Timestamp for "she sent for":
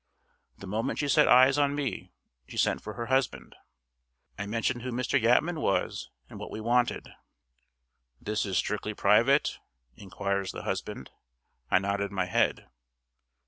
2.47-2.93